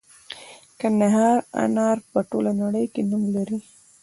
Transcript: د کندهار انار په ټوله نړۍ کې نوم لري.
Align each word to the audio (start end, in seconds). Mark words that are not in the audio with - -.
د 0.67 0.71
کندهار 0.79 1.37
انار 1.63 1.97
په 2.11 2.19
ټوله 2.29 2.51
نړۍ 2.61 2.85
کې 2.93 3.01
نوم 3.09 3.23
لري. 3.35 3.59